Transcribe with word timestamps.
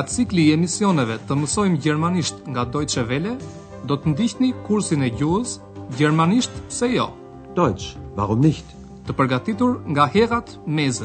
Nga 0.00 0.06
cikli 0.08 0.46
i 0.48 0.52
emisioneve 0.56 1.18
të 1.28 1.36
mësojmë 1.36 1.78
gjermanisht 1.84 2.38
nga 2.48 2.62
Deutsche 2.72 3.02
Welle, 3.10 3.34
do 3.90 3.98
të 4.00 4.14
ndihni 4.14 4.48
kursin 4.64 5.02
e 5.04 5.10
gjuhës 5.12 5.58
Gjermanisht 5.98 6.54
pse 6.70 6.86
jo? 6.94 7.04
Deutsch, 7.52 7.98
warum 8.16 8.40
nicht? 8.40 8.64
Të 9.04 9.12
përgatitur 9.18 9.74
nga 9.92 10.06
Herat 10.14 10.54
Meze. 10.78 11.04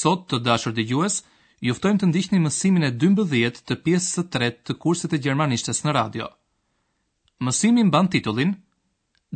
Sot 0.00 0.24
të 0.32 0.40
dashur 0.48 0.72
dhe 0.78 0.86
gjuhës, 0.94 1.20
juftojmë 1.68 2.00
të 2.00 2.10
ndihni 2.14 2.40
mësimin 2.46 2.88
e 2.88 2.92
12 3.04 3.60
të 3.68 3.76
pjesës 3.84 4.08
së 4.16 4.24
tret 4.32 4.58
të 4.64 4.80
kursit 4.80 5.12
e 5.12 5.20
gjermanishtes 5.26 5.84
në 5.84 5.96
radio. 6.00 6.32
Mësimin 7.44 7.92
ban 7.92 8.08
titullin– 8.08 8.56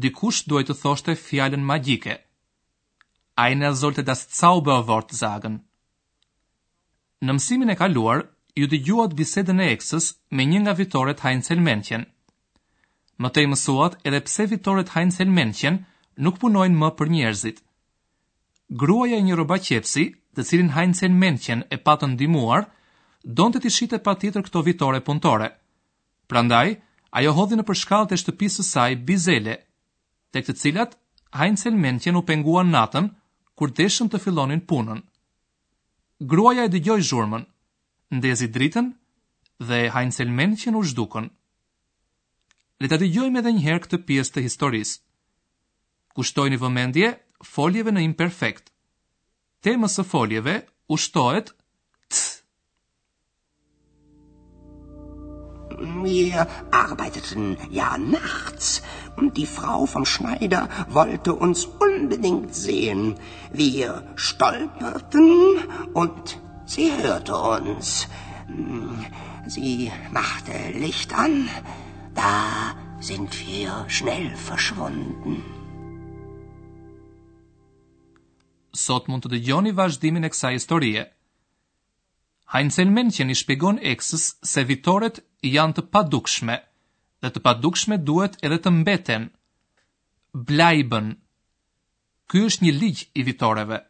dikush 0.03 0.41
duhet 0.51 0.71
të 0.71 0.75
thoshte 0.83 1.15
fjallën 1.19 1.65
magjike. 1.67 2.17
Ajna 3.45 3.73
zolte 3.81 4.03
das 4.07 4.25
Zauberwort 4.39 5.15
sagen. 5.15 5.61
Në 7.25 7.37
mësimin 7.39 7.73
e 7.75 7.77
kaluar, 7.79 8.25
ju 8.59 8.67
të 8.69 9.09
bisedën 9.21 9.61
e 9.65 9.71
eksës 9.75 10.07
me 10.31 10.45
një 10.47 10.61
nga 10.65 10.73
vitoret 10.81 11.21
Heinz 11.25 11.51
Elmenchen. 11.51 12.05
Më 13.19 13.29
të 13.31 13.45
mësuat 13.51 13.99
edhe 14.07 14.21
pse 14.27 14.47
vitoret 14.51 14.89
Heinz 14.95 15.21
Elmenchen 15.21 15.85
nuk 16.19 16.39
punojnë 16.43 16.79
më 16.79 16.89
për 16.99 17.09
njerëzit. 17.15 17.59
Gruaja 18.83 19.19
një 19.23 19.35
roba 19.39 19.59
qepsi, 19.59 20.05
të 20.35 20.43
cilin 20.49 20.73
Heinz 20.77 21.03
Elmenchen 21.03 21.61
e 21.75 21.79
patën 21.87 22.15
ndihmuar, 22.15 22.67
donë 23.25 23.55
të 23.55 23.59
të 23.65 23.71
shite 23.77 23.99
pa 24.03 24.15
këto 24.19 24.61
vitore 24.67 25.01
punëtore. 25.01 25.49
Prandaj, 26.29 26.67
ajo 27.19 27.31
hodhi 27.39 27.57
në 27.57 27.65
përshkallët 27.69 28.13
e 28.15 28.19
shtëpisë 28.23 28.63
saj 28.71 28.91
Bizele, 29.07 29.55
tek 30.35 30.49
të 30.51 30.55
cilat 30.61 30.95
Heinzel 31.39 31.77
Mentjen 31.85 32.19
u 32.19 32.23
penguan 32.29 32.73
natën, 32.75 33.07
kur 33.59 33.71
deshën 33.79 34.11
të 34.11 34.21
fillonin 34.25 34.65
punën. 34.71 35.01
Gruaja 36.33 36.67
e 36.67 36.73
dëgjoj 36.75 37.01
zhurmën, 37.09 37.45
ndezi 38.19 38.49
dritën 38.57 38.89
dhe 39.69 39.79
Heinzel 39.95 40.31
Mentjen 40.39 40.79
u 40.81 40.83
zhdukën. 40.91 41.27
Le 42.81 42.91
ta 42.91 42.99
dëgjojmë 43.03 43.41
edhe 43.43 43.53
njëherë 43.59 43.83
këtë 43.87 44.01
pjesë 44.09 44.35
të 44.35 44.45
historisë. 44.49 44.95
një 46.53 46.59
vëmendje 46.65 47.09
foljeve 47.55 47.91
në 47.95 48.01
imperfekt. 48.11 48.65
Temës 49.65 49.93
së 49.99 50.05
foljeve 50.13 50.55
ushtohet 50.95 51.47
mir 56.09 56.37
arbeiteten 56.89 57.45
ja 57.81 57.91
nachts 58.21 58.67
und 59.21 59.31
die 59.41 59.49
frau 59.59 59.81
vom 59.95 60.05
schneider 60.15 60.63
wollte 60.99 61.33
uns 61.47 61.59
unbedingt 61.87 62.53
sehen 62.69 63.01
wir 63.63 63.89
stolperten 64.27 65.29
und 66.03 66.25
sie 66.75 66.89
hörte 67.03 67.35
uns 67.57 67.87
hm, 68.49 68.95
sie 69.57 69.75
machte 70.21 70.57
licht 70.85 71.11
an 71.25 71.35
da 72.25 72.39
sind 73.11 73.31
wir 73.47 73.71
schnell 73.99 74.29
verschwunden 74.51 75.37
sot 78.87 79.05
mund 79.15 79.23
të 79.25 79.31
dëgjoni 79.37 79.71
vazhdimin 79.81 80.27
e 80.27 80.29
kësaj 80.35 80.57
historie. 80.59 81.03
Heinzelmännchen 82.55 83.29
i 83.33 83.37
shpjegon 83.41 83.79
eksës 83.91 84.25
se 84.53 84.63
vitoret 84.71 85.21
janë 85.53 85.77
të 85.79 85.85
padukshme, 85.93 86.57
dhe 87.23 87.31
të 87.35 87.43
padukshme 87.45 87.99
duhet 88.09 88.39
edhe 88.49 88.59
të 88.65 88.71
mbeten, 88.81 89.27
blajbën. 90.49 91.11
Ky 92.31 92.45
është 92.49 92.65
një 92.65 92.73
ligj 92.81 93.03
i 93.15 93.23
vitoreve. 93.27 93.81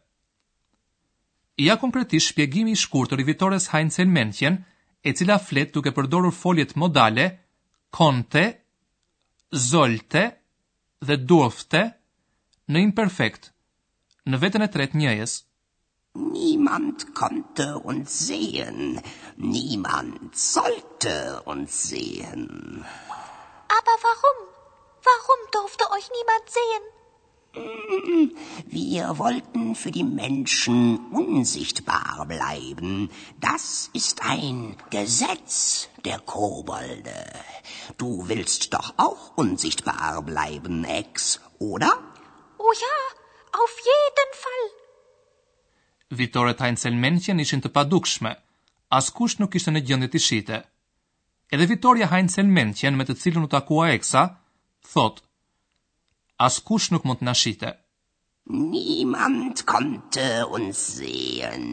Ja 1.63 1.77
konkretisht 1.79 2.31
shpjegimi 2.33 2.73
i 2.75 2.79
shkurtër 2.81 3.23
i 3.23 3.27
vitores 3.29 3.69
Heinzen 3.71 4.11
Menchen, 4.11 4.57
e 5.07 5.13
cila 5.15 5.37
flet 5.39 5.71
duke 5.75 5.93
përdorur 5.95 6.33
foljet 6.35 6.75
modale, 6.81 7.27
konte, 7.95 8.45
zolte 9.69 10.23
dhe 11.05 11.15
durfte 11.29 11.83
në 12.67 12.81
imperfekt, 12.89 13.51
në 14.25 14.39
vetën 14.43 14.65
e 14.65 14.71
tret 14.73 14.97
njëjës. 14.99 15.37
Niemand 16.17 17.13
konnte 17.13 17.77
uns 17.79 18.19
sehen, 18.27 19.01
niemand 19.35 20.33
sollte 20.37 21.41
uns 21.43 21.83
sehen. 21.89 22.85
Aber 23.67 23.95
warum? 24.01 24.49
Warum 25.03 25.39
durfte 25.51 25.83
euch 25.91 26.07
niemand 27.53 28.31
sehen? 28.31 28.31
Wir 28.67 29.17
wollten 29.17 29.75
für 29.75 29.91
die 29.91 30.05
Menschen 30.05 31.11
unsichtbar 31.11 32.25
bleiben. 32.25 33.09
Das 33.41 33.89
ist 33.93 34.23
ein 34.25 34.77
Gesetz 34.91 35.89
der 36.05 36.19
Kobolde. 36.19 37.19
Du 37.97 38.29
willst 38.29 38.73
doch 38.73 38.93
auch 38.95 39.33
unsichtbar 39.35 40.21
bleiben, 40.21 40.85
Ex, 40.85 41.41
oder? 41.59 41.91
Oh 42.57 42.71
ja, 42.87 43.21
auf 43.59 43.77
jeden 43.93 44.33
Fall. 44.43 44.84
vitore 46.21 46.53
të 46.55 46.65
Heinzelmännchen 46.67 47.39
ishin 47.43 47.61
të 47.63 47.71
padukshme. 47.77 48.31
Askush 48.97 49.37
nuk 49.41 49.55
ishte 49.59 49.71
në 49.73 49.81
gjendje 49.87 50.09
i 50.13 50.21
shite. 50.27 50.57
Edhe 51.53 51.67
Vitoria 51.69 52.07
Heinzelmännchen 52.11 52.95
me 52.97 53.05
të 53.05 53.15
cilën 53.21 53.43
u 53.45 53.49
takua 53.51 53.89
Eksa, 53.97 54.23
thot, 54.93 55.21
Askush 56.47 56.91
nuk 56.93 57.05
mund 57.07 57.21
të 57.21 57.27
na 57.27 57.33
shite. 57.41 57.69
Niemand 58.61 59.61
konnte 59.69 60.27
uns 60.57 60.77
sehen. 60.95 61.67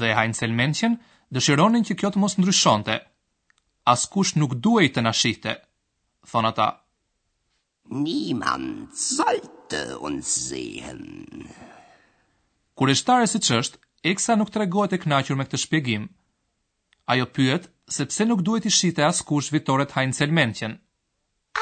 Dhe 0.00 0.10
Heinzelmännchen 0.18 0.96
dëshironin 1.34 1.84
që 1.88 1.98
kjo 2.02 2.10
të 2.12 2.22
mos 2.22 2.38
ndryshonte. 2.40 2.96
Askush 3.94 4.36
nuk 4.38 4.54
duhej 4.66 4.88
të 4.94 5.00
na 5.06 5.12
shihte, 5.22 5.54
thon 6.30 6.48
ata. 6.52 6.68
Niemand 8.06 8.92
sollte 8.94 9.82
uns 10.06 10.26
sehen. 10.48 11.02
Kurishtare 12.80 13.26
si 13.28 13.38
qështë, 13.44 13.76
Eksa 14.10 14.34
nuk 14.40 14.50
të 14.52 14.60
regohet 14.60 14.92
e 14.96 14.98
knaqur 15.00 15.36
me 15.38 15.44
këtë 15.46 15.58
shpjegim. 15.62 16.04
Ajo 17.14 17.26
pyet, 17.38 17.66
sepse 17.96 18.24
nuk 18.28 18.44
duhet 18.46 18.68
i 18.68 18.70
shite 18.76 19.02
askush 19.08 19.50
vitoret 19.56 19.90
hajnë 19.96 20.16
selmentjen. 20.18 20.76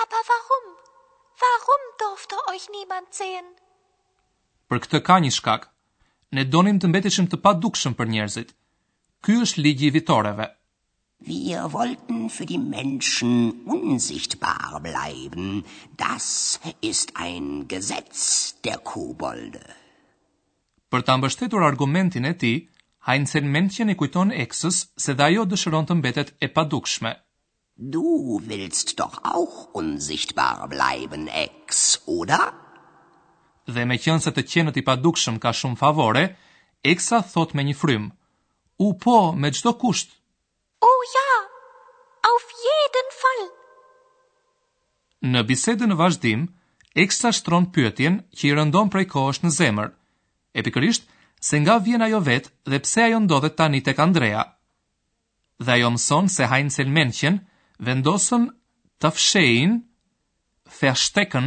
Apa 0.03 0.21
varum? 0.28 0.69
Varum 1.43 1.89
dofto 2.03 2.39
oj 2.53 2.61
niman 2.77 3.09
cen? 3.19 3.49
Për 4.71 4.83
këtë 4.84 5.01
ka 5.09 5.17
një 5.25 5.33
shkak. 5.39 5.67
Ne 6.39 6.47
donim 6.53 6.78
të 6.84 6.93
mbeteshim 6.93 7.27
të 7.33 7.43
pa 7.49 7.55
dukshëm 7.67 7.99
për 8.03 8.11
njerëzit. 8.15 8.55
Ky 9.27 9.37
është 9.49 9.67
ligji 9.69 9.91
i 9.91 9.95
vitoreve. 9.99 10.49
Wir 11.33 11.67
wollten 11.75 12.23
für 12.37 12.47
die 12.53 12.62
Menschen 12.77 13.33
unsichtbar 13.81 14.78
bleiben. 14.87 15.51
Das 16.07 16.31
ist 16.93 17.17
ein 17.27 17.51
Gesetz 17.75 18.28
der 18.69 18.78
Kobolde. 18.95 19.67
Për 20.88 21.03
ta 21.04 21.16
mbështetur 21.21 21.65
argumentin 21.65 22.25
e 22.25 22.31
tij, 22.43 22.59
Heinzen 23.09 23.49
që 23.75 23.84
i 23.93 23.94
kujton 24.00 24.31
eksës 24.44 24.76
se 25.04 25.15
dhe 25.19 25.25
ajo 25.26 25.43
dëshiron 25.50 25.87
të 25.88 25.94
mbetet 25.99 26.31
e 26.44 26.49
padukshme. 26.56 27.12
Du 27.94 28.03
willst 28.49 28.94
doch 29.00 29.19
auch 29.34 29.59
unsichtbar 29.81 30.65
bleiben, 30.72 31.28
Ex, 31.43 31.82
oder? 32.16 32.54
Dhe 33.75 33.84
me 33.84 33.97
kjënë 34.03 34.25
se 34.27 34.31
të 34.32 34.43
qenët 34.53 34.81
i 34.81 34.84
padukshëm 34.88 35.37
ka 35.44 35.53
shumë 35.60 35.81
favore, 35.82 36.25
Exa 36.94 37.21
thot 37.34 37.53
me 37.54 37.62
një 37.69 37.77
frym. 37.82 38.09
U 38.84 38.89
po, 39.04 39.18
me 39.42 39.53
gjdo 39.54 39.74
kusht. 39.83 40.16
Oh 40.89 41.03
ja, 41.13 41.28
auf 42.33 42.48
jeden 42.68 43.10
fall. 43.21 43.45
Në 45.34 45.45
bisedën 45.53 45.92
në 45.92 46.01
vazhdim, 46.03 46.48
Exa 47.07 47.33
shtron 47.41 47.68
pyetjen 47.77 48.21
që 48.39 48.48
i 48.48 48.53
rëndon 48.59 48.92
prej 48.95 49.07
kohësht 49.15 49.45
në 49.47 49.54
zemër 49.60 49.97
e 50.59 50.63
pikërisht 50.66 51.05
se 51.49 51.57
nga 51.63 51.77
vjen 51.87 52.05
ajo 52.07 52.21
vet 52.31 52.47
dhe 52.71 52.78
pse 52.84 53.01
ajo 53.09 53.19
ndodhet 53.22 53.57
tani 53.59 53.81
tek 53.89 53.99
Andrea. 54.07 54.43
Dhe 55.65 55.72
ajo 55.77 55.91
mëson 55.97 56.27
se 56.34 56.45
Heinz 56.51 56.77
Menchen 56.97 57.37
vendosën 57.87 58.45
të 59.01 59.10
fshehin 59.19 59.72
Verstecken 60.78 61.47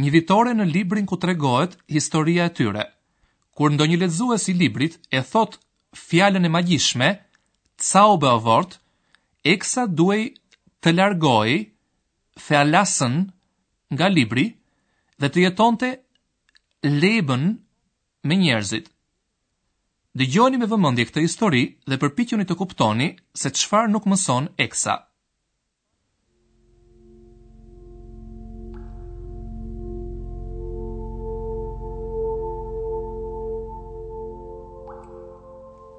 një 0.00 0.10
vitore 0.14 0.52
në 0.56 0.64
librin 0.74 1.06
ku 1.10 1.16
tregohet 1.22 1.72
historia 1.94 2.44
e 2.48 2.54
tyre. 2.58 2.84
Kur 3.56 3.68
ndonjë 3.74 3.98
lexues 4.02 4.44
i 4.48 4.54
librit 4.62 4.94
e 5.18 5.20
thot 5.32 5.58
fjalën 6.08 6.46
e 6.48 6.54
magjishme 6.56 7.08
Zauberwort, 7.88 8.72
eksa 9.52 9.84
duaj 9.98 10.22
të 10.82 10.90
largoj 10.98 11.50
Verlassen 12.46 13.16
nga 13.92 14.06
libri 14.14 14.46
dhe 15.20 15.28
të 15.32 15.38
jetonte 15.46 15.88
Leben 17.02 17.44
me 18.22 18.36
njerëzit. 18.38 18.86
Dhe 20.14 20.26
gjoni 20.34 20.58
me 20.60 20.68
vëmendje 20.70 21.06
këtë 21.08 21.22
histori 21.24 21.62
dhe 21.90 21.98
përpikjoni 22.02 22.46
të 22.48 22.56
kuptoni 22.60 23.08
se 23.42 23.50
qëfar 23.56 23.88
nuk 23.94 24.06
mëson 24.12 24.46
e 24.62 24.66
kësa. 24.68 24.98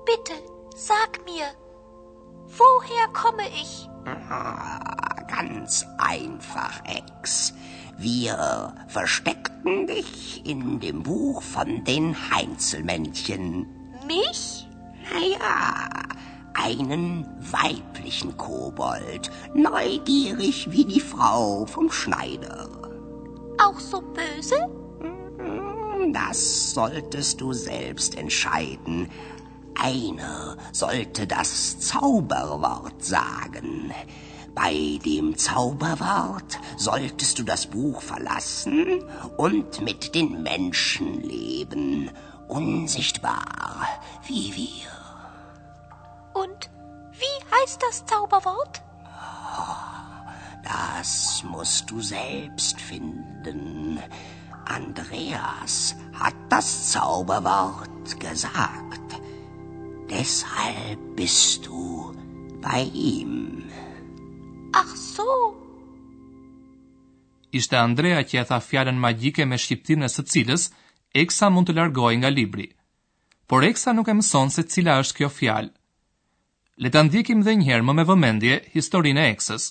Bitte, 0.08 0.38
sag 0.86 1.20
mir, 1.28 1.50
woher 2.60 3.08
komme 3.20 3.48
ich? 3.66 3.76
Ah, 4.14 4.80
ganz 5.34 5.84
einfach, 6.08 6.80
Ex. 6.86 7.50
Wir 7.98 8.74
versteckten 8.88 9.86
dich 9.88 10.42
in 10.46 10.80
dem 10.80 11.04
Buch 11.04 11.42
von 11.44 11.84
den 11.84 12.16
Heinzelmännchen. 12.32 13.68
Mich? 14.08 14.68
Naja, 15.14 15.90
einen 16.54 17.28
weiblichen 17.40 18.36
Kobold, 18.38 19.32
neugierig 19.54 20.72
wie 20.72 20.86
die 20.86 21.00
Frau 21.00 21.66
vom 21.68 21.92
Schneider. 21.92 22.68
Auch 23.64 23.80
so 23.80 24.02
böse? 24.02 24.56
Das 26.12 26.72
solltest 26.74 27.42
du 27.42 27.54
selbst 27.54 28.18
entscheiden. 28.18 29.08
Einer 29.80 30.58
sollte 30.72 31.26
das 31.28 31.80
Zauberwort 31.80 33.04
sagen. 33.04 33.92
Bei 34.56 35.00
dem 35.04 35.36
Zauberwort 35.38 36.60
solltest 36.78 37.40
du 37.40 37.44
das 37.44 37.66
Buch 37.68 38.02
verlassen 38.02 39.04
und 39.38 39.82
mit 39.82 40.14
den 40.14 40.44
Menschen 40.44 41.22
leben, 41.24 42.12
unsichtbar 42.48 43.88
wie 44.28 44.54
wir. 44.56 46.44
Und 46.44 46.70
wie 47.14 47.56
heißt 47.62 47.82
das 47.88 48.06
Zauberwort? 48.06 48.82
Das 50.64 51.44
musst 51.48 51.90
du 51.90 52.00
selbst 52.02 52.80
finden. 52.80 53.98
Andreas 54.66 55.96
hat 56.14 56.36
das 56.50 56.92
Zauberwort 56.92 58.20
gesagt. 58.20 58.54
Deshalb 60.10 61.16
bist 61.18 61.66
du 61.66 62.14
bei 62.62 62.84
ihm. 62.94 63.43
ishte 67.58 67.78
Andrea 67.78 68.22
që 68.30 68.40
e 68.42 68.46
tha 68.50 68.58
fjallën 68.70 68.98
magjike 69.06 69.46
me 69.46 69.58
shqiptinë 69.64 70.08
së 70.16 70.24
cilës, 70.34 70.64
Eksa 71.22 71.52
mund 71.54 71.68
të 71.70 71.76
largohi 71.78 72.18
nga 72.20 72.32
libri. 72.34 72.68
Por 73.48 73.62
Eksa 73.70 73.94
nuk 73.94 74.10
e 74.10 74.16
mëson 74.18 74.50
se 74.56 74.64
cila 74.76 74.96
është 75.04 75.20
kjo 75.20 75.30
fjallë. 75.40 75.74
Le 76.82 76.90
andikim 76.90 77.08
ndjekim 77.08 77.42
dhe 77.46 77.54
njëherë 77.60 77.86
më 77.88 77.94
me 78.00 78.04
vëmendje 78.10 78.56
historinë 78.76 79.22
e 79.24 79.30
Eksës. 79.36 79.66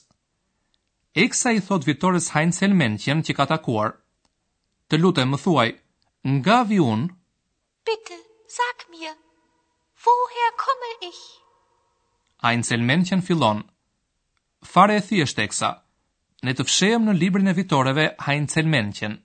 Eksa 1.24 1.50
i 1.58 1.60
thot 1.66 1.86
Vitores 1.88 2.30
Heinz 2.36 2.62
Elmenqen 2.62 3.22
që 3.26 3.32
ka 3.36 3.46
takuar. 3.50 3.96
Të 4.88 4.94
lutem 5.02 5.28
më 5.34 5.38
thuaj, 5.44 5.70
nga 6.38 6.58
vi 6.70 6.78
unë? 6.80 7.06
Bitte, 7.88 8.16
sag 8.58 8.78
mir, 8.94 9.14
woher 10.06 10.50
komme 10.64 10.90
ich? 11.10 11.22
Heinz 12.44 12.70
Elmenqen 12.72 13.22
fillon. 13.26 13.64
Fare 14.72 14.96
e 14.96 15.02
thjesht 15.08 15.38
Eksa. 15.38 15.66
Eksa 15.72 15.81
ne 16.46 16.52
të 16.58 16.64
fshehem 16.68 17.04
në 17.08 17.12
librin 17.20 17.50
e 17.50 17.54
vitoreve 17.58 18.06
Heinzel 18.26 18.66
Männchen. 18.74 19.18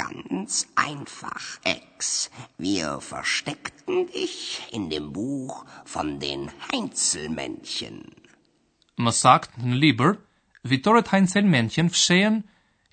Ganz 0.00 0.66
einfach, 0.76 1.44
Ex. 1.64 2.28
Wir 2.58 2.98
versteckten 3.00 4.02
dich 4.08 4.60
in 4.72 4.90
dem 4.90 5.12
Buch 5.12 5.64
von 5.86 6.10
den 6.20 6.50
Heinzelmännchen. 6.68 8.02
Më 9.00 9.12
sakt 9.16 9.54
në 9.62 9.78
libër, 9.82 10.18
vitoret 10.72 11.12
Heinzel 11.14 11.48
Männchen 11.54 11.88
fshehen 11.94 12.42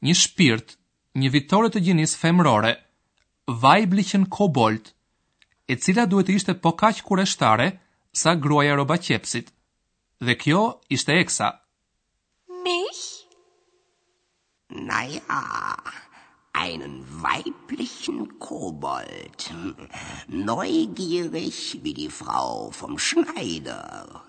një 0.06 0.16
shpirt, 0.22 0.78
një 1.20 1.32
vitore 1.36 1.74
të 1.74 1.84
gjinisë 1.90 2.22
femërore, 2.22 2.72
Weiblichen 3.66 4.30
Kobold, 4.38 4.94
e 5.68 5.76
cila 5.76 6.06
duhet 6.08 6.30
të 6.30 6.38
ishte 6.40 6.56
po 6.66 6.72
kaq 6.84 7.02
kurështare 7.10 7.68
sa 8.22 8.36
gruaja 8.46 8.80
roba 8.80 8.96
qepsit. 9.10 9.52
Dhe 10.24 10.38
kjo 10.46 10.62
ishte 10.98 11.20
Exa. 11.20 11.52
Mich? 12.64 13.04
Na 14.76 15.04
ja, 15.04 15.44
einen 16.54 17.06
weiblichen 17.22 18.40
Kobold, 18.40 19.54
neugierig 20.28 21.78
wie 21.84 21.94
die 21.94 22.10
Frau 22.10 22.72
vom 22.72 22.98
Schneider. 22.98 24.22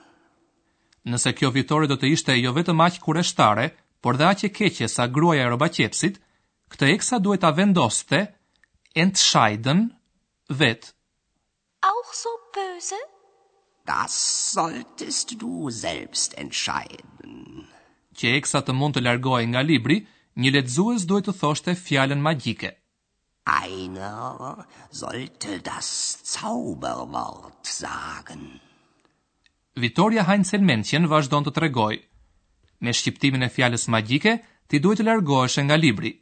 Nëse 1.08 1.32
kjo 1.36 1.48
vitore 1.52 1.88
do 1.88 1.96
të 1.96 2.10
ishte 2.16 2.36
jo 2.36 2.52
vetëm 2.56 2.80
aq 2.86 2.98
kureshtare, 3.06 3.70
por 4.04 4.20
dhe 4.20 4.28
aq 4.28 4.44
keqe 4.60 4.88
sa 4.92 5.06
gruaja 5.06 5.46
e 5.48 5.50
robaqepsit, 5.54 6.20
këtë 6.72 6.92
eksa 6.96 7.22
duhet 7.24 7.42
ta 7.44 7.50
vendoste 7.60 8.20
entscheiden 9.00 9.86
vet. 10.48 10.90
Auch 11.88 12.12
so 12.14 12.30
böse? 12.54 13.00
Das 13.88 14.12
solltest 14.58 15.36
du 15.40 15.70
selbst 15.70 16.36
entscheiden. 16.44 17.68
Që 18.14 18.36
eksa 18.40 18.60
të 18.64 18.76
mund 18.80 18.96
të 18.96 19.04
largohej 19.08 19.48
nga 19.52 19.60
libri, 19.64 20.04
një 20.42 20.50
ledzues 20.56 21.04
duhet 21.08 21.28
të 21.28 21.32
thoshte 21.40 21.72
fjallën 21.80 22.20
magjike. 22.22 22.70
Einer 23.56 24.56
sollte 25.00 25.58
das 25.68 25.88
Zauberwort 26.30 27.62
sagen. 27.72 28.42
Vitoria 29.76 30.24
Heinzel 30.26 30.64
Menchen 30.70 31.06
të 31.10 31.50
tregoj. 31.58 31.92
Me 32.80 32.92
shqiptimin 32.92 33.42
e 33.46 33.52
fjallës 33.56 33.86
magjike, 33.94 34.34
ti 34.68 34.78
duhet 34.78 35.00
të 35.00 35.04
largoheshe 35.06 35.62
nga 35.64 35.74
libri. 35.76 36.12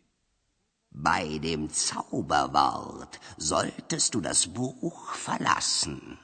Bei 0.91 1.39
dem 1.39 1.69
Zauberwort 1.69 3.19
solltest 3.39 4.13
du 4.13 4.21
das 4.21 4.45
Buch 4.47 5.03
verlassen. 5.27 6.19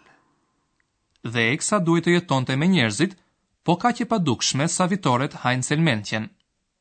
Dhe 1.25 1.49
eksa 1.55 1.79
duhet 1.89 2.05
të 2.05 2.15
jetonte 2.19 2.57
me 2.57 2.67
njerëzit, 2.75 3.17
po 3.65 3.77
ka 3.77 3.93
që 3.99 4.05
pa 4.09 4.19
dukshme 4.19 4.69
sa 4.69 4.85
vitoret 4.87 5.33
hajnë 5.45 5.79
Menchen 5.79 6.29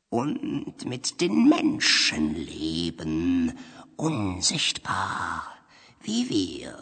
und 0.09 0.85
mit 0.85 1.19
den 1.21 1.49
Menschen 1.49 2.33
leben, 2.35 3.53
unsichtbar 3.95 5.57
wie 6.03 6.29
wir. 6.29 6.75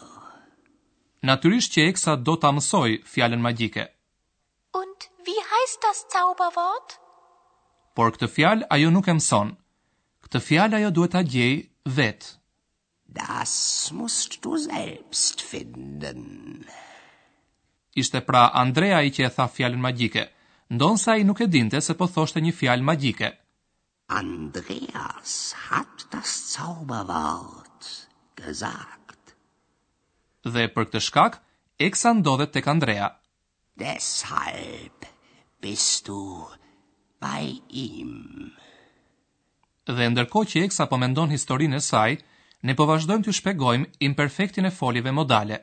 Natyrisht 1.22 1.72
që 1.74 1.88
Eksa 1.90 2.14
do 2.22 2.36
ta 2.36 2.52
mësoj 2.52 3.00
fjalën 3.12 3.40
magjike. 3.42 3.86
Und 4.74 5.08
wie 5.26 5.38
heißt 5.52 5.82
das 5.82 6.04
Zauberwort? 6.12 6.94
Por 7.96 8.12
këtë 8.14 8.28
fjalë 8.36 8.66
ajo 8.76 8.90
nuk 8.94 9.08
e 9.08 9.14
mëson. 9.18 9.50
Këtë 10.22 10.40
fjalë 10.48 10.76
ajo 10.78 10.90
duhet 10.98 11.12
ta 11.16 11.22
gjej 11.24 11.66
vet. 11.84 12.28
Das 13.08 13.56
musst 13.92 14.38
du 14.44 14.56
selbst 14.56 15.40
finden. 15.40 16.66
Ishte 17.96 18.20
pra 18.20 18.46
Andrea 18.62 19.00
i 19.02 19.10
që 19.16 19.26
e 19.26 19.30
tha 19.36 19.48
fjalën 19.56 19.80
magjike 19.86 20.24
ndonë 20.74 20.98
sa 20.98 21.14
i 21.16 21.22
nuk 21.24 21.40
e 21.40 21.46
dinte 21.46 21.78
se 21.80 21.94
po 21.94 22.08
thoshte 22.10 22.42
një 22.42 22.52
fjalë 22.58 22.86
magjike. 22.90 23.28
Andreas 24.10 25.34
hat 25.68 26.06
das 26.10 26.32
Zauberwort 26.54 27.86
gesagt. 28.38 29.34
Dhe 30.46 30.66
për 30.70 30.84
këtë 30.90 31.02
shkak, 31.02 31.40
Eksa 31.78 32.12
ndodhet 32.18 32.52
tek 32.56 32.68
Andrea. 32.72 33.08
Deshalb 33.76 35.06
bist 35.60 36.06
du 36.06 36.46
bei 37.20 37.60
ihm. 37.68 38.54
Dhe 39.86 40.08
ndërkohë 40.12 40.50
që 40.52 40.64
Eksa 40.68 40.86
po 40.90 40.96
mendon 41.02 41.34
historinë 41.34 41.78
e 41.78 41.84
saj, 41.90 42.12
ne 42.66 42.74
po 42.78 42.86
vazhdojmë 42.90 43.26
të 43.26 43.34
shpjegojmë 43.40 43.90
imperfektin 44.08 44.66
e 44.66 44.72
foljeve 44.78 45.12
modale. 45.12 45.60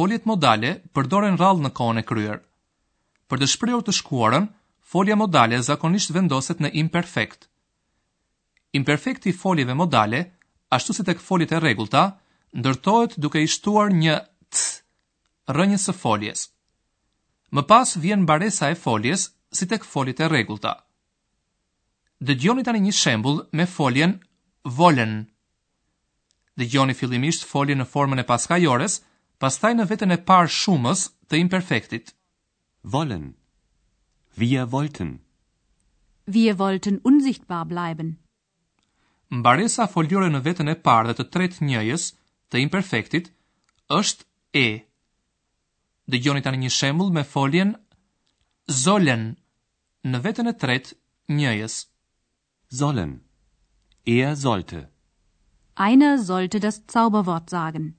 foljet 0.00 0.24
modale 0.32 0.68
përdoren 0.96 1.34
rallë 1.36 1.64
në 1.66 1.70
kohën 1.76 1.98
e 2.00 2.02
kryer. 2.08 2.38
Për 3.28 3.42
të 3.42 3.46
shprehur 3.52 3.82
të 3.84 3.92
shkuarën, 3.98 4.46
folja 4.92 5.16
modale 5.20 5.58
zakonisht 5.66 6.14
vendoset 6.16 6.62
në 6.64 6.70
imperfekt. 6.82 7.42
Imperfekti 8.78 9.28
i 9.30 9.36
foljeve 9.42 9.74
modale, 9.76 10.20
ashtu 10.72 10.94
si 10.96 11.04
tek 11.04 11.20
foljet 11.20 11.52
e 11.52 11.60
rregullta, 11.60 12.04
ndërtohet 12.56 13.18
duke 13.20 13.42
i 13.44 13.50
shtuar 13.52 13.90
një 13.92 14.14
t 14.48 15.58
rënjes 15.58 15.84
së 15.90 15.94
foljes. 16.02 16.46
Më 17.52 17.66
pas 17.74 17.92
vjen 18.04 18.24
mbaresa 18.24 18.70
e 18.72 18.80
foljes 18.86 19.26
si 19.60 19.68
tek 19.68 19.84
foljet 19.84 20.24
e 20.24 20.30
rregullta. 20.32 20.72
Dëgjoni 22.24 22.64
tani 22.64 22.80
një 22.88 22.96
shembull 23.02 23.42
me 23.52 23.68
foljen 23.76 24.16
volen. 24.80 25.26
Dëgjoni 26.60 26.96
fillimisht 26.96 27.44
foljen 27.52 27.82
në 27.84 27.90
formën 27.92 28.24
e 28.24 28.28
paskajores, 28.32 29.00
Pastaj 29.40 29.70
në 29.76 29.84
veten 29.88 30.12
e 30.12 30.16
parë 30.30 30.50
shumës 30.54 31.06
të 31.32 31.38
imperfektit. 31.42 32.10
Wollen. 32.94 33.22
Wir 34.40 34.66
wollten. 34.74 35.12
Wir 36.34 36.58
wollten 36.58 36.98
unsichtbar 37.10 37.62
bleiben. 37.70 38.10
Mbaresa 39.38 39.86
foljore 39.94 40.28
në 40.34 40.40
veten 40.48 40.68
e 40.72 40.76
parë 40.88 41.08
dhe 41.08 41.14
të 41.20 41.24
tretë 41.36 41.64
njëjës 41.70 42.04
të 42.52 42.60
imperfektit 42.66 43.30
është 44.00 44.26
e. 44.64 44.68
Dëgjoni 46.12 46.44
tani 46.44 46.60
një 46.66 46.72
shembull 46.76 47.14
me 47.16 47.24
foljen 47.32 47.72
sollen 48.82 49.24
në 50.10 50.20
veten 50.26 50.52
e 50.52 50.54
tretë 50.66 50.98
njëjës. 51.38 51.78
Sollen. 52.82 53.16
Er 54.18 54.36
sollte. 54.44 54.84
Einer 55.88 56.12
sollte 56.28 56.60
das 56.66 56.82
Zauberwort 56.92 57.48
sagen 57.56 57.90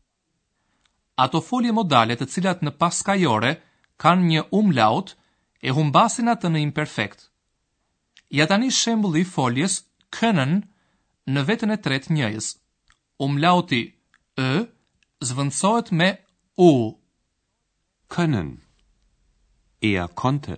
ato 1.19 1.41
folje 1.41 1.71
modale 1.75 2.15
të 2.19 2.27
cilat 2.33 2.61
në 2.63 2.75
paskajore 2.79 3.55
kanë 4.03 4.27
një 4.27 4.43
umlaut 4.59 5.13
e 5.67 5.71
humbasin 5.75 6.31
atë 6.31 6.49
në 6.51 6.61
imperfekt. 6.67 7.29
Ja 8.31 8.45
tani 8.47 8.69
shembulli 8.71 9.23
foljes 9.27 9.81
kënën 10.17 10.61
në 11.33 11.43
vetën 11.49 11.71
e 11.73 11.77
tretë 11.85 12.13
njëjës. 12.13 12.47
Umlauti 13.25 13.81
ë 14.47 14.65
zvëndsohet 15.29 15.91
me 15.99 16.07
u. 16.57 16.71
Kënën. 18.11 18.49
Er 19.91 20.07
konnte. 20.15 20.57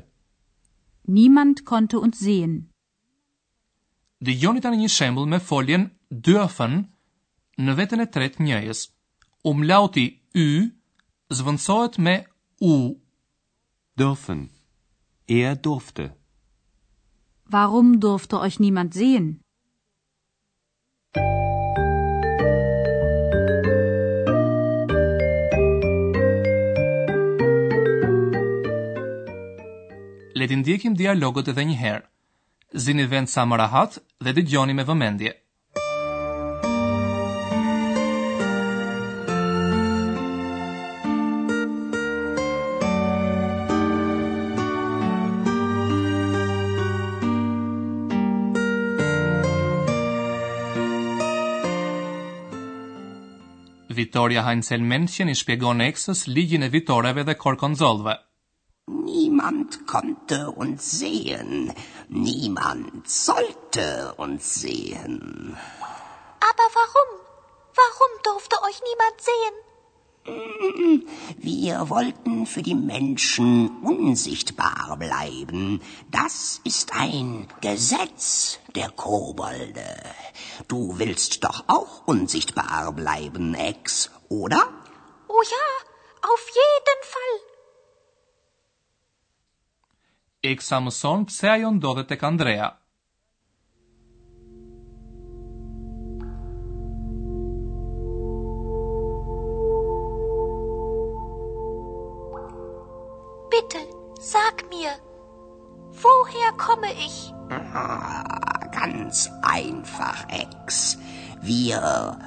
Niemand 1.07 1.65
konnte 1.65 1.97
uns 1.97 2.19
sehen. 2.23 2.55
Dhe 4.23 4.31
joni 4.43 4.61
tani 4.61 4.77
një 4.83 4.89
shembul 4.89 5.27
me 5.27 5.39
foljen 5.39 5.89
dëfën 6.27 6.75
në 7.65 7.71
vetën 7.77 8.01
e 8.01 8.07
tretë 8.15 8.43
njëjës 8.45 8.87
umlauti 9.49 10.05
y 10.35 10.47
zvëndsohet 11.29 11.97
me 11.97 12.15
u. 12.61 12.73
Dörfen. 13.97 14.41
Er 15.27 15.55
durfte. 15.55 16.03
Warum 17.45 17.99
durfte 17.99 18.39
euch 18.39 18.59
niemand 18.59 18.93
sehen? 18.95 19.39
Le 30.39 30.49
të 30.51 30.57
ndjekim 30.63 30.95
dialogët 30.99 31.51
edhe 31.53 31.67
një 31.67 31.77
herë. 31.83 32.05
Zini 32.83 33.05
vend 33.11 33.29
sa 33.29 33.43
më 33.47 33.55
rahat 33.63 33.91
dhe 34.23 34.31
dëgjoni 34.35 34.73
me 34.75 34.83
vëmendje. 34.87 35.35
Victoria 54.13 54.45
Heinzel 54.45 54.83
Menchen 54.89 55.29
i 55.31 55.33
shpjegon 55.37 55.79
eksës 55.85 56.19
ligjin 56.33 56.65
e 56.67 56.67
vitoreve 56.75 57.23
dhe 57.29 57.33
korkonzollëve. 57.43 58.13
Niemand 59.07 59.77
konnte 59.91 60.37
uns 60.65 60.91
sehen. 60.99 61.73
Niemand 62.27 63.09
sollte 63.17 63.87
uns 64.27 64.51
sehen. 64.61 65.17
Aber 66.53 66.69
warum? 66.79 67.11
Warum 67.83 68.13
durfte 68.29 68.61
euch 68.69 68.79
niemand 68.91 69.27
sehen? 69.31 69.57
Wir 70.25 71.89
wollten 71.89 72.45
für 72.45 72.61
die 72.63 72.75
Menschen 72.75 73.69
unsichtbar 73.83 74.95
bleiben. 74.97 75.81
Das 76.11 76.61
ist 76.63 76.93
ein 76.93 77.47
Gesetz 77.59 78.59
der 78.75 78.89
Kobolde. 78.91 79.89
Du 80.69 80.97
willst 80.99 81.43
doch 81.43 81.65
auch 81.67 82.03
unsichtbar 82.07 82.93
bleiben, 82.93 83.53
Ex, 83.53 84.11
oder? 84.29 84.61
Oh 85.27 85.43
ja, 85.55 85.67
auf 86.31 86.43
jeden 86.59 87.01
Fall. 87.13 87.37
Εξαμσόν 90.41 91.23
ψέιον 91.25 91.79
δόδετε 91.79 92.17
Andrea. 92.21 92.82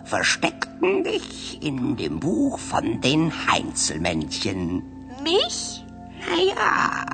versteckten 0.05 1.05
dich 1.05 1.63
in 1.63 1.97
dem 1.97 2.21
Buch 2.21 2.59
von 2.59 3.01
den 3.01 3.31
Heinzelmännchen. 3.51 4.83
Mich? 5.23 5.85
Na 6.29 6.37
ja, 6.43 7.05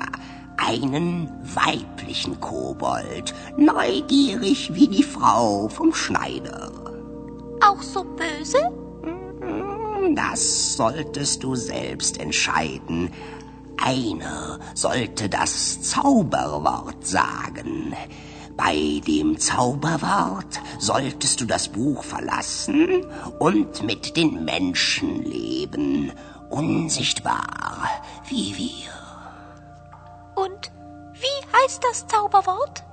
einen 0.57 1.29
weiblichen 1.43 2.39
Kobold, 2.39 3.33
neugierig 3.57 4.73
wie 4.73 4.87
die 4.87 5.03
Frau 5.03 5.67
vom 5.67 5.93
Schneider. 5.93 6.71
Auch 7.61 7.81
so 7.81 8.03
böse? 8.03 8.61
Mhm, 9.43 10.15
das 10.15 10.75
solltest 10.75 11.43
du 11.43 11.55
selbst 11.55 12.17
entscheiden. 12.19 13.11
Einer 13.77 14.59
sollte 14.75 15.29
das 15.29 15.81
Zauberwort 15.81 17.05
sagen. 17.05 17.93
Bei 18.55 19.01
dem 19.07 19.39
Zauberwort 19.39 20.61
solltest 20.79 21.41
du 21.41 21.45
das 21.45 21.67
Buch 21.69 22.03
verlassen 22.03 23.05
und 23.39 23.83
mit 23.83 24.15
den 24.15 24.45
Menschen 24.45 25.23
leben, 25.23 26.11
unsichtbar 26.51 27.89
wie 28.29 28.55
wir. 28.57 28.91
Und 30.35 30.71
wie 31.13 31.57
heißt 31.57 31.83
das 31.89 32.05
Zauberwort? 32.07 32.83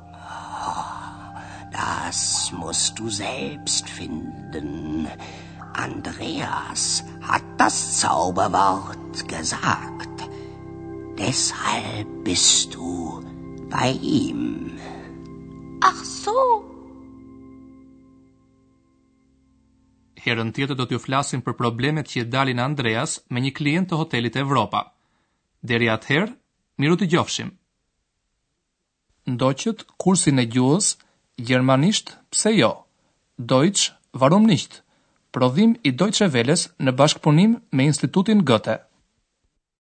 Das 1.73 2.51
musst 2.57 2.99
du 2.99 3.09
selbst 3.11 3.89
finden. 3.89 5.07
Andreas 5.75 7.05
hat 7.23 7.45
das 7.59 8.01
Zauberwort 8.01 9.29
gesagt. 9.29 9.61
Deshalb 11.19 12.25
bist 12.25 12.75
du 12.75 13.23
bei 13.71 13.91
ihm. 13.93 14.50
so? 16.05 16.37
Herën 20.21 20.53
tjetër 20.53 20.75
do 20.77 20.85
t'ju 20.85 20.99
flasim 21.01 21.41
për 21.43 21.57
problemet 21.57 22.07
që 22.13 22.25
dalin 22.29 22.61
Andreas 22.61 23.19
me 23.33 23.41
një 23.41 23.53
klient 23.57 23.89
të 23.89 23.97
hotelit 24.01 24.37
Evropa. 24.37 24.83
Deri 25.63 25.89
atëherë, 25.89 26.35
miru 26.81 26.97
të 27.01 27.09
gjofshim. 27.13 27.51
Ndoqët 29.29 29.87
kursin 30.01 30.39
e 30.41 30.45
gjuhës 30.53 30.95
Gjermanisht, 31.41 32.19
pse 32.33 32.51
jo? 32.53 32.73
Deutsch, 33.49 33.93
warum 34.13 34.45
nicht? 34.45 34.83
Prodhim 35.33 35.73
i 35.83 35.91
Deutsche 35.93 36.29
Welles 36.35 36.67
në 36.85 36.93
bashkëpunim 37.01 37.57
me 37.73 37.85
Institutin 37.89 38.45
Goethe. 38.45 38.81